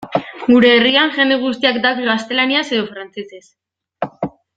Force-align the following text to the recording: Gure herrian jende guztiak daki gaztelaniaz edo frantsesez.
Gure 0.43 0.69
herrian 0.77 1.11
jende 1.17 1.37
guztiak 1.43 1.77
daki 1.85 2.07
gaztelaniaz 2.07 2.65
edo 2.79 2.87
frantsesez. 2.95 3.47